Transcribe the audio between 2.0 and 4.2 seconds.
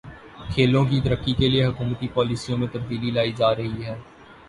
پالیسیوں میں تبدیلی لائی جا رہی ہے